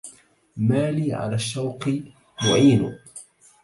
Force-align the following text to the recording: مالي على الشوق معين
مالي 0.57 1.13
على 1.13 1.35
الشوق 1.35 1.87
معين 2.43 2.99